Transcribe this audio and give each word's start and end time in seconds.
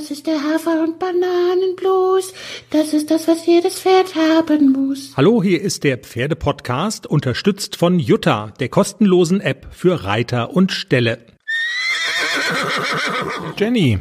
Das 0.00 0.10
ist 0.10 0.26
der 0.26 0.42
Hafer- 0.42 0.82
und 0.82 0.98
Bananenblues. 0.98 2.32
Das 2.70 2.94
ist 2.94 3.10
das, 3.10 3.28
was 3.28 3.44
jedes 3.44 3.80
Pferd 3.80 4.14
haben 4.14 4.72
muss. 4.72 5.12
Hallo, 5.14 5.42
hier 5.42 5.60
ist 5.60 5.84
der 5.84 5.98
Pferdepodcast, 5.98 7.06
unterstützt 7.06 7.76
von 7.76 7.98
Jutta, 7.98 8.54
der 8.60 8.70
kostenlosen 8.70 9.42
App 9.42 9.66
für 9.72 10.04
Reiter 10.04 10.54
und 10.56 10.72
Ställe. 10.72 11.18
Jenny, 13.58 13.98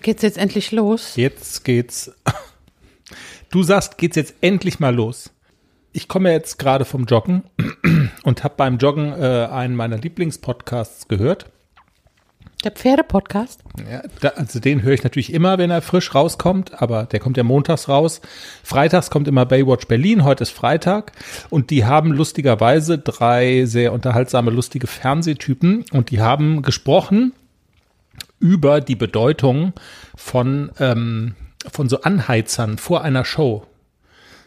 Geht's 0.00 0.22
jetzt 0.22 0.38
endlich 0.38 0.72
los? 0.72 1.16
jetzt 1.16 1.64
geht's. 1.64 2.10
Du 3.50 3.62
sagst, 3.62 3.98
geht's 3.98 4.16
jetzt 4.16 4.36
endlich 4.40 4.80
mal 4.80 4.94
los. 4.94 5.34
Ich 5.92 6.08
komme 6.08 6.32
jetzt 6.32 6.58
gerade 6.58 6.86
vom 6.86 7.04
Joggen 7.04 7.42
und 8.22 8.42
habe 8.42 8.54
beim 8.56 8.78
Joggen 8.78 9.12
äh, 9.12 9.48
einen 9.50 9.76
meiner 9.76 9.98
Lieblingspodcasts 9.98 11.08
gehört. 11.08 11.50
Der 12.64 12.70
Pferdepodcast? 12.70 13.60
Ja, 13.90 14.02
da, 14.20 14.28
also 14.30 14.60
den 14.60 14.82
höre 14.82 14.92
ich 14.92 15.02
natürlich 15.02 15.32
immer, 15.32 15.58
wenn 15.58 15.70
er 15.70 15.82
frisch 15.82 16.14
rauskommt, 16.14 16.80
aber 16.80 17.04
der 17.04 17.18
kommt 17.18 17.36
ja 17.36 17.42
montags 17.42 17.88
raus. 17.88 18.20
Freitags 18.62 19.10
kommt 19.10 19.26
immer 19.26 19.44
Baywatch 19.46 19.86
Berlin, 19.86 20.22
heute 20.22 20.42
ist 20.42 20.50
Freitag 20.50 21.12
und 21.50 21.70
die 21.70 21.84
haben 21.84 22.12
lustigerweise 22.12 22.98
drei 22.98 23.64
sehr 23.64 23.92
unterhaltsame, 23.92 24.50
lustige 24.52 24.86
Fernsehtypen 24.86 25.84
und 25.90 26.10
die 26.10 26.20
haben 26.20 26.62
gesprochen 26.62 27.32
über 28.38 28.80
die 28.80 28.96
Bedeutung 28.96 29.72
von, 30.16 30.70
ähm, 30.78 31.34
von 31.70 31.88
so 31.88 32.02
Anheizern 32.02 32.78
vor 32.78 33.02
einer 33.02 33.24
Show. 33.24 33.66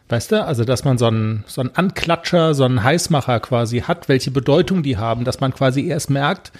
Weißt 0.07 0.31
du, 0.31 0.45
also 0.45 0.65
dass 0.65 0.83
man 0.83 0.99
so 0.99 1.07
einen, 1.07 1.43
so 1.47 1.61
einen 1.61 1.71
Anklatscher, 1.73 2.53
so 2.53 2.63
einen 2.63 2.83
Heißmacher 2.83 3.39
quasi 3.39 3.79
hat, 3.81 4.07
welche 4.07 4.29
Bedeutung 4.29 4.83
die 4.83 4.97
haben, 4.97 5.23
dass 5.23 5.39
man 5.39 5.51
quasi 5.51 5.87
erst 5.87 6.11
merkt, 6.11 6.51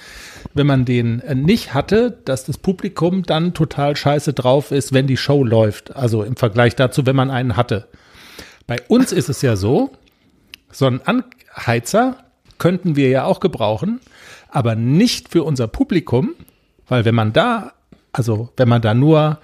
wenn 0.55 0.66
man 0.66 0.84
den 0.84 1.20
äh, 1.20 1.35
nicht 1.35 1.76
hatte, 1.76 2.18
dass 2.26 2.45
das 2.45 2.58
Publikum 2.58 3.21
dann 3.21 3.54
total 3.54 3.95
scheiße 3.95 4.34
drauf 4.34 4.71
ist, 4.71 4.94
wenn 4.94 5.05
die 5.05 5.18
Show 5.18 5.44
läuft. 5.44 5.95
Also 5.95 6.23
im 6.23 6.38
Vergleich 6.38 6.76
dazu, 6.76 7.05
wenn 7.05 7.16
man 7.16 7.30
einen 7.30 7.55
hatte. 7.55 7.88
Bei 8.65 8.82
uns 8.87 9.12
ist 9.12 9.29
es 9.29 9.43
ja 9.43 9.55
so, 9.55 9.91
so 10.71 10.87
einen 10.87 11.02
Anheizer 11.05 12.18
könnten 12.57 12.96
wir 12.96 13.09
ja 13.09 13.26
auch 13.26 13.40
gebrauchen, 13.40 13.99
aber 14.49 14.76
nicht 14.76 15.30
für 15.30 15.43
unser 15.43 15.68
Publikum, 15.68 16.32
weil 16.87 17.05
wenn 17.05 17.15
man 17.15 17.32
da, 17.32 17.74
also 18.12 18.49
wenn 18.57 18.70
man 18.70 18.82
da 18.82 18.96
nur 18.96 19.40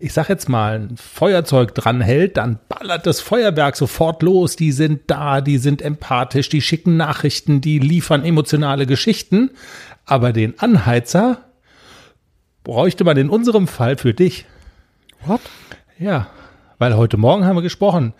ich 0.00 0.12
sag 0.12 0.28
jetzt 0.28 0.48
mal, 0.48 0.80
ein 0.80 0.96
Feuerzeug 0.96 1.74
dranhält, 1.74 2.36
dann 2.36 2.58
ballert 2.68 3.06
das 3.06 3.20
Feuerwerk 3.20 3.76
sofort 3.76 4.22
los. 4.22 4.56
Die 4.56 4.72
sind 4.72 5.02
da, 5.08 5.40
die 5.40 5.58
sind 5.58 5.82
empathisch, 5.82 6.48
die 6.48 6.62
schicken 6.62 6.96
Nachrichten, 6.96 7.60
die 7.60 7.78
liefern 7.78 8.24
emotionale 8.24 8.86
Geschichten. 8.86 9.50
Aber 10.04 10.32
den 10.32 10.58
Anheizer 10.58 11.38
bräuchte 12.62 13.04
man 13.04 13.16
in 13.16 13.28
unserem 13.28 13.66
Fall 13.66 13.96
für 13.96 14.14
dich. 14.14 14.46
What? 15.24 15.40
Ja, 15.98 16.28
weil 16.78 16.96
heute 16.96 17.16
Morgen 17.16 17.44
haben 17.44 17.56
wir 17.56 17.62
gesprochen. 17.62 18.14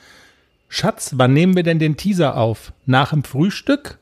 Schatz, 0.69 1.13
wann 1.17 1.33
nehmen 1.33 1.55
wir 1.55 1.63
denn 1.63 1.79
den 1.79 1.97
Teaser 1.97 2.37
auf? 2.37 2.73
Nach 2.87 3.11
dem 3.11 3.23
Frühstück? 3.23 3.98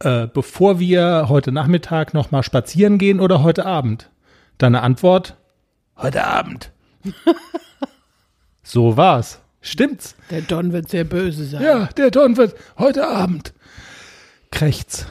Äh, 0.00 0.28
bevor 0.32 0.78
wir 0.78 1.28
heute 1.28 1.50
Nachmittag 1.52 2.14
noch 2.14 2.30
mal 2.30 2.42
spazieren 2.42 2.98
gehen 2.98 3.18
oder 3.18 3.42
heute 3.42 3.66
Abend? 3.66 4.10
Deine 4.58 4.82
Antwort? 4.82 5.36
Heute 5.96 6.24
Abend. 6.24 6.70
so 8.62 8.96
war's. 8.96 9.40
Stimmt's? 9.60 10.14
Der 10.30 10.42
Don 10.42 10.72
wird 10.72 10.88
sehr 10.88 11.04
böse 11.04 11.44
sein. 11.44 11.62
Ja, 11.62 11.86
der 11.96 12.10
Don 12.10 12.36
wird 12.36 12.54
heute 12.78 13.06
Abend. 13.08 13.52
Krächz. 14.50 15.06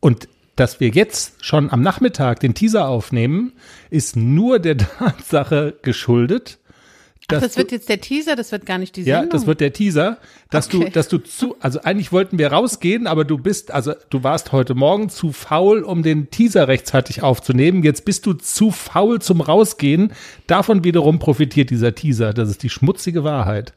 Und 0.00 0.28
dass 0.56 0.80
wir 0.80 0.88
jetzt 0.88 1.44
schon 1.44 1.70
am 1.70 1.82
Nachmittag 1.82 2.40
den 2.40 2.54
Teaser 2.54 2.88
aufnehmen, 2.88 3.52
ist 3.90 4.16
nur 4.16 4.58
der 4.58 4.76
Tatsache 4.98 5.78
geschuldet, 5.82 6.58
Ach, 7.28 7.40
das 7.40 7.56
wird 7.56 7.70
du, 7.70 7.76
jetzt 7.76 7.88
der 7.88 8.00
Teaser, 8.00 8.36
das 8.36 8.52
wird 8.52 8.66
gar 8.66 8.78
nicht 8.78 8.96
die 8.96 9.02
ja, 9.02 9.20
Sendung. 9.20 9.30
das 9.30 9.46
wird 9.46 9.60
der 9.60 9.72
Teaser, 9.72 10.18
dass 10.50 10.68
du, 10.68 10.80
Okay. 10.80 10.90
dass 10.90 11.08
du 11.08 11.18
zu, 11.18 11.56
also 11.60 11.80
eigentlich 11.82 12.12
wollten 12.12 12.38
wir 12.38 12.52
rausgehen, 12.52 13.06
aber 13.06 13.24
du 13.24 13.38
bist, 13.38 13.70
also 13.70 13.94
du 14.10 14.22
warst 14.22 14.52
heute 14.52 14.74
Morgen 14.74 15.08
zu 15.08 15.32
faul, 15.32 15.82
um 15.82 16.02
den 16.02 16.30
Teaser 16.30 16.68
rechtzeitig 16.68 17.22
aufzunehmen. 17.22 17.82
Jetzt 17.82 18.04
bist 18.04 18.26
du 18.26 18.34
zu 18.34 18.70
faul 18.70 19.20
zum 19.20 19.40
Rausgehen. 19.40 20.12
Davon 20.46 20.84
wiederum 20.84 21.18
profitiert 21.18 21.70
dieser 21.70 21.94
Teaser. 21.94 22.34
Das 22.34 22.48
ist 22.50 22.62
die 22.62 22.70
schmutzige 22.70 23.24
Wahrheit. 23.24 23.72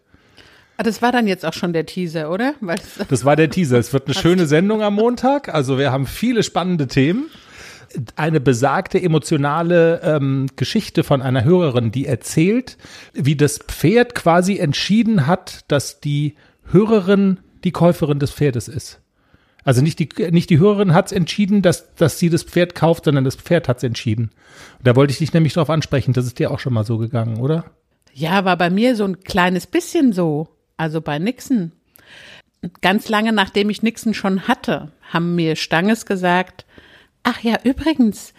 Ah, 0.78 0.84
das 0.84 1.02
war 1.02 1.14
dann 1.14 1.26
jetzt 1.26 1.46
auch 1.46 1.54
schon 1.54 1.72
der 1.72 1.86
Teaser, 1.86 2.30
oder? 2.30 2.54
Das 3.08 3.24
war 3.24 3.38
der 3.38 3.50
Teaser. 3.50 3.78
Es 3.78 3.94
wird 3.94 4.08
eine 4.08 4.14
schöne 4.22 4.46
Sendung 4.46 4.82
am 4.82 4.96
Montag. 4.96 5.54
Also 5.54 5.78
wir 5.78 5.92
haben 5.94 6.06
viele 6.06 6.44
spannende 6.44 6.88
Themen. 6.88 7.28
Eine 8.16 8.40
besagte 8.40 9.02
emotionale 9.02 10.02
ähm, 10.04 10.48
Geschichte 10.56 11.04
von 11.04 11.22
einer 11.22 11.44
Hörerin, 11.44 11.92
die 11.92 12.06
erzählt, 12.06 12.78
wie 13.14 13.36
das 13.36 13.60
Pferd 13.60 14.16
quasi 14.16 14.58
entschieden 14.58 15.28
hat, 15.28 15.66
dass 15.68 16.00
die 16.00 16.36
Hörerin 16.72 17.40
die 17.64 17.72
Käuferin 17.72 18.20
des 18.20 18.32
Pferdes 18.32 18.68
ist. 18.68 19.02
Also 19.64 19.82
nicht 19.82 19.98
die, 20.00 20.10
nicht 20.32 20.50
die 20.50 20.60
Hörerin 20.60 20.94
hat 20.94 21.08
es 21.08 21.12
entschieden, 21.12 21.62
dass, 21.62 21.96
dass 21.96 22.20
sie 22.20 22.30
das 22.30 22.44
Pferd 22.44 22.76
kauft, 22.76 23.06
sondern 23.06 23.24
das 23.24 23.36
Pferd 23.36 23.68
hat 23.68 23.78
es 23.78 23.84
entschieden. 23.84 24.32
Und 24.78 24.88
da 24.88 24.96
wollte 24.96 25.12
ich 25.12 25.18
dich 25.18 25.34
nämlich 25.34 25.54
darauf 25.54 25.70
ansprechen. 25.70 26.14
Das 26.14 26.26
ist 26.26 26.38
dir 26.38 26.52
auch 26.52 26.60
schon 26.60 26.74
mal 26.74 26.86
so 26.86 26.98
gegangen, 26.98 27.38
oder? 27.38 27.66
ja, 28.16 28.46
war 28.46 28.58
bei 28.58 28.70
mir 28.70 28.96
so 28.96 29.04
ein 29.04 29.20
kleines 29.20 29.68
bisschen 29.68 30.14
so. 30.14 30.48
Also 30.78 31.02
bei 31.02 31.20
Nixon. 31.20 31.74
Ganz 32.82 33.10
lange 33.10 33.34
nachdem 33.34 33.70
ich 33.70 33.84
Nixon 33.84 34.14
schon 34.14 34.48
hatte, 34.48 34.92
haben 35.10 35.36
mir 35.36 35.56
Stanges 35.56 36.06
gesagt, 36.06 36.66
ach 37.26 37.42
ja, 37.42 37.58
übrigens, 37.64 38.34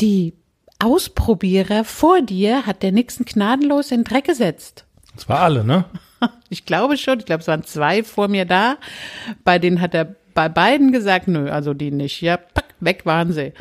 die 0.00 0.32
Ausprobierer 0.78 1.84
vor 1.84 2.22
dir 2.22 2.64
hat 2.64 2.82
der 2.82 2.92
Nixon 2.92 3.26
gnadenlos 3.26 3.90
in 3.90 4.00
den 4.00 4.04
Dreck 4.04 4.24
gesetzt. 4.24 4.86
Das 5.14 5.28
war 5.28 5.40
alle, 5.40 5.64
ne? 5.64 5.84
Ich 6.48 6.64
glaube 6.64 6.96
schon, 6.96 7.18
ich 7.18 7.26
glaube, 7.26 7.42
es 7.42 7.48
waren 7.48 7.64
zwei 7.64 8.02
vor 8.02 8.28
mir 8.28 8.46
da. 8.46 8.78
Bei 9.44 9.58
denen 9.58 9.82
hat 9.82 9.92
er 9.92 10.14
bei 10.32 10.48
beiden 10.48 10.90
gesagt, 10.90 11.28
nö, 11.28 11.50
also 11.50 11.74
die 11.74 11.90
nicht. 11.90 12.22
Ja, 12.22 12.38
pack, 12.38 12.64
weg 12.80 13.04
waren 13.04 13.32
sie. 13.32 13.52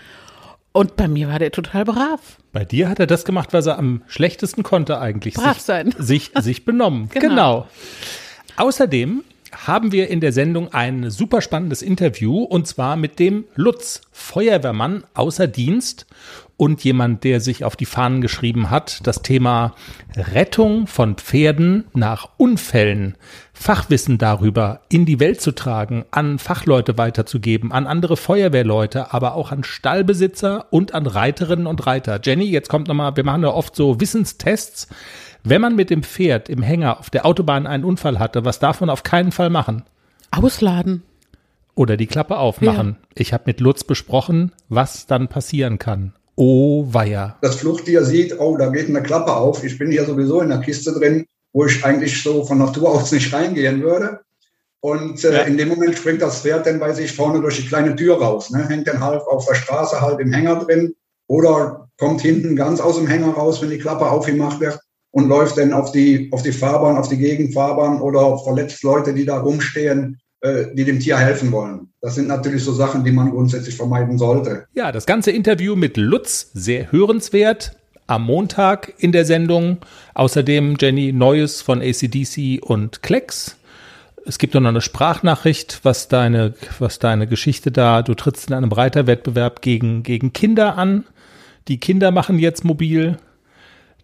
Und 0.72 0.96
bei 0.96 1.10
mir 1.10 1.28
war 1.28 1.40
der 1.40 1.52
total 1.52 1.84
brav. 1.84 2.38
Bei 2.54 2.64
dir 2.64 2.88
hat 2.88 3.00
er 3.00 3.08
das 3.08 3.26
gemacht, 3.26 3.52
was 3.52 3.66
er 3.66 3.78
am 3.78 4.02
schlechtesten 4.08 4.64
konnte 4.64 5.00
eigentlich. 5.00 5.34
Brav 5.34 5.56
sich, 5.56 5.64
sein. 5.64 5.94
Sich, 5.98 6.32
sich 6.40 6.64
benommen. 6.66 7.10
genau. 7.10 7.28
Genau. 7.30 7.68
Außerdem 8.56 9.24
haben 9.68 9.92
wir 9.92 10.10
in 10.10 10.20
der 10.20 10.34
Sendung 10.34 10.74
ein 10.74 11.10
super 11.10 11.42
spannendes 11.42 11.82
Interview 11.82 12.44
und 12.44 12.68
zwar 12.68 12.96
mit 12.96 13.20
dem 13.20 13.46
Lutz, 13.56 14.02
Feuerwehrmann 14.12 15.06
außer 15.14 15.48
Dienst 15.48 16.06
und 16.58 16.84
jemand, 16.84 17.24
der 17.24 17.40
sich 17.40 17.64
auf 17.64 17.76
die 17.76 17.86
Fahnen 17.86 18.22
geschrieben 18.22 18.70
hat, 18.70 19.06
das 19.08 19.22
Thema 19.22 19.76
Rettung 20.16 20.88
von 20.88 21.16
Pferden 21.16 21.86
nach 21.94 22.30
Unfällen, 22.38 23.18
Fachwissen 23.54 24.18
darüber 24.18 24.82
in 24.90 25.06
die 25.06 25.20
Welt 25.20 25.42
zu 25.42 25.54
tragen, 25.54 26.06
an 26.12 26.40
Fachleute 26.40 26.98
weiterzugeben, 26.98 27.72
an 27.72 27.88
andere 27.88 28.18
Feuerwehrleute, 28.18 29.14
aber 29.14 29.36
auch 29.36 29.52
an 29.52 29.64
Stallbesitzer 29.64 30.68
und 30.72 30.94
an 30.94 31.08
Reiterinnen 31.08 31.68
und 31.68 31.86
Reiter. 31.88 32.20
Jenny, 32.24 32.46
jetzt 32.46 32.70
kommt 32.70 32.88
nochmal, 32.88 33.16
wir 33.16 33.24
machen 33.24 33.44
ja 33.44 33.50
oft 33.50 33.76
so 33.76 34.00
Wissenstests. 34.00 34.88
Wenn 35.46 35.60
man 35.60 35.76
mit 35.76 35.90
dem 35.90 36.04
Pferd 36.04 36.48
im 36.48 36.62
Hänger 36.62 37.00
auf 37.02 37.10
der 37.10 37.26
Autobahn 37.26 37.68
einen 37.68 37.84
Unfall 37.84 38.18
hatte, 38.18 38.46
was 38.46 38.60
darf 38.60 38.80
man 38.80 38.90
auf 38.90 39.04
keinen 39.04 39.34
Fall 39.34 39.50
machen? 39.50 39.84
Ausladen. 40.32 41.04
Oder 41.76 41.98
die 41.98 42.08
Klappe 42.08 42.38
aufmachen. 42.38 42.98
Ich 43.14 43.34
habe 43.34 43.44
mit 43.48 43.60
Lutz 43.60 43.84
besprochen, 43.84 44.54
was 44.70 45.06
dann 45.06 45.28
passieren 45.28 45.80
kann. 45.80 46.14
Oh 46.36 46.86
weia. 46.92 47.38
das 47.42 47.58
Fluchttier 47.58 48.06
sieht, 48.06 48.40
oh, 48.40 48.58
da 48.58 48.70
geht 48.70 48.88
eine 48.88 49.04
Klappe 49.04 49.36
auf. 49.36 49.64
Ich 49.64 49.78
bin 49.78 49.92
hier 49.92 50.06
sowieso 50.06 50.40
in 50.42 50.50
der 50.50 50.62
Kiste 50.62 50.94
drin, 50.94 51.26
wo 51.52 51.66
ich 51.66 51.84
eigentlich 51.84 52.24
so 52.24 52.46
von 52.46 52.58
Natur 52.58 52.90
aus 52.90 53.12
nicht 53.12 53.34
reingehen 53.34 53.82
würde. 53.84 54.22
Und 54.80 55.24
äh, 55.26 55.34
Ja. 55.34 55.42
in 55.42 55.58
dem 55.58 55.68
Moment 55.68 55.96
springt 55.96 56.22
das 56.22 56.42
Pferd 56.42 56.66
dann 56.66 56.80
bei 56.80 56.94
sich 56.94 57.12
vorne 57.14 57.42
durch 57.42 57.58
die 57.58 57.68
kleine 57.68 57.96
Tür 57.96 58.18
raus. 58.22 58.50
Ne? 58.50 58.68
Hängt 58.68 58.88
dann 58.88 59.02
halb 59.02 59.28
auf 59.28 59.46
der 59.46 59.56
Straße, 59.56 60.00
halt 60.00 60.20
im 60.22 60.32
Hänger 60.32 60.56
drin. 60.64 60.96
Oder 61.28 61.90
kommt 62.00 62.22
hinten 62.22 62.56
ganz 62.56 62.80
aus 62.80 62.96
dem 62.96 63.08
Hänger 63.08 63.34
raus, 63.34 63.62
wenn 63.62 63.70
die 63.70 63.78
Klappe 63.78 64.10
aufgemacht 64.10 64.60
wird 64.62 64.80
und 65.14 65.30
läuft 65.30 65.58
dann 65.60 65.74
auf 65.74 65.92
die, 65.92 66.30
auf 66.32 66.42
die 66.42 66.52
Fahrbahn, 66.52 66.98
auf 66.98 67.08
die 67.08 67.18
Gegenfahrbahn 67.18 68.02
oder 68.02 68.40
verletzt 68.40 68.84
Leute, 68.84 69.14
die 69.14 69.26
da 69.26 69.40
rumstehen, 69.40 70.20
äh, 70.42 70.66
die 70.74 70.84
dem 70.84 71.00
Tier 71.00 71.18
helfen 71.18 71.52
wollen. 71.52 71.94
Das 72.02 72.16
sind 72.16 72.28
natürlich 72.28 72.64
so 72.64 72.74
Sachen, 72.74 73.04
die 73.04 73.12
man 73.12 73.30
grundsätzlich 73.30 73.76
vermeiden 73.76 74.18
sollte. 74.18 74.66
Ja, 74.74 74.92
das 74.92 75.06
ganze 75.06 75.30
Interview 75.30 75.76
mit 75.76 75.98
Lutz, 75.98 76.50
sehr 76.54 76.92
hörenswert. 76.92 77.78
Am 78.08 78.26
Montag 78.26 78.94
in 78.98 79.12
der 79.12 79.24
Sendung. 79.24 79.78
Außerdem, 80.16 80.78
Jenny, 80.80 81.14
Neues 81.14 81.62
von 81.62 81.82
ACDC 81.82 82.62
und 82.62 83.04
Klecks. 83.04 83.56
Es 84.26 84.40
gibt 84.40 84.56
noch 84.56 84.66
eine 84.66 84.82
Sprachnachricht, 84.82 85.82
was 85.84 86.08
deine, 86.08 86.56
was 86.80 86.98
deine 86.98 87.28
Geschichte 87.28 87.72
da, 87.72 88.02
du 88.02 88.16
trittst 88.16 88.50
in 88.50 88.56
einem 88.56 88.72
Reiterwettbewerb 88.72 89.62
gegen, 89.62 90.02
gegen 90.02 90.34
Kinder 90.34 90.76
an. 90.78 91.06
Die 91.68 91.80
Kinder 91.80 92.12
machen 92.12 92.40
jetzt 92.40 92.66
mobil. 92.66 93.18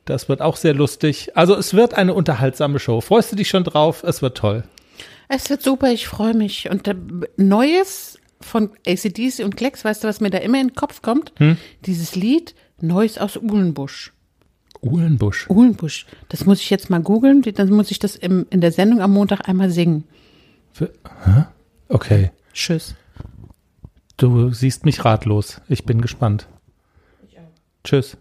Das 0.09 0.27
wird 0.27 0.41
auch 0.41 0.55
sehr 0.55 0.73
lustig. 0.73 1.37
Also 1.37 1.55
es 1.55 1.75
wird 1.75 1.93
eine 1.93 2.15
unterhaltsame 2.15 2.79
Show. 2.79 2.99
Freust 2.99 3.31
du 3.31 3.35
dich 3.35 3.47
schon 3.47 3.63
drauf? 3.63 4.03
Es 4.03 4.23
wird 4.23 4.35
toll. 4.35 4.63
Es 5.27 5.51
wird 5.51 5.61
super, 5.61 5.91
ich 5.91 6.07
freue 6.07 6.33
mich. 6.33 6.67
Und 6.67 6.87
äh, 6.87 6.95
Neues 7.37 8.17
von 8.41 8.71
ACDC 8.87 9.43
und 9.43 9.55
Klecks, 9.55 9.85
weißt 9.85 10.03
du, 10.03 10.07
was 10.07 10.19
mir 10.19 10.31
da 10.31 10.39
immer 10.39 10.59
in 10.59 10.69
den 10.69 10.75
Kopf 10.75 11.03
kommt? 11.03 11.31
Dieses 11.85 12.15
Lied 12.15 12.55
Neues 12.81 13.19
aus 13.19 13.37
Uhlenbusch. 13.37 14.11
Uhlenbusch. 14.81 15.47
Uhlenbusch. 15.47 16.07
Das 16.29 16.45
muss 16.45 16.61
ich 16.61 16.71
jetzt 16.71 16.89
mal 16.89 17.01
googeln. 17.01 17.43
Dann 17.43 17.69
muss 17.69 17.91
ich 17.91 17.99
das 17.99 18.15
im, 18.15 18.47
in 18.49 18.61
der 18.61 18.71
Sendung 18.71 19.01
am 19.01 19.11
Montag 19.11 19.47
einmal 19.47 19.69
singen. 19.69 20.05
Für? 20.71 20.91
Okay. 21.87 22.31
Tschüss. 22.53 22.95
Du 24.17 24.51
siehst 24.53 24.85
mich 24.85 25.05
ratlos. 25.05 25.61
Ich 25.67 25.83
bin 25.83 26.01
gespannt. 26.01 26.47
Tschüss. 27.83 28.17